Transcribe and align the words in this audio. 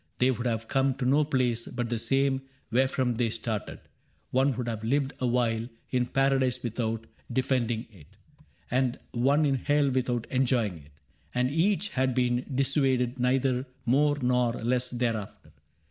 They 0.17 0.31
would 0.31 0.47
have 0.47 0.67
come 0.67 0.95
to 0.95 1.05
no 1.05 1.23
place 1.23 1.67
but 1.67 1.89
the 1.89 1.99
same 1.99 2.41
Wherefrom 2.71 3.17
they 3.17 3.29
started; 3.29 3.81
one 4.31 4.51
would 4.53 4.67
have 4.67 4.83
lived 4.83 5.13
awhile 5.19 5.69
In 5.91 6.07
paradise 6.07 6.63
without 6.63 7.05
defending 7.31 7.81
it. 7.81 8.07
28 8.09 8.09
CAPTAIN 8.09 8.19
CRAIG 8.39 8.49
And 8.71 8.99
one 9.23 9.45
in 9.45 9.55
hell 9.57 9.91
without 9.91 10.25
enjoying 10.31 10.77
it; 10.87 10.91
And 11.35 11.51
each 11.51 11.89
had 11.89 12.15
been 12.15 12.43
dissuaded 12.51 13.19
neither 13.19 13.67
more 13.85 14.17
Nor 14.23 14.53
less 14.53 14.89
thereafter. 14.89 15.51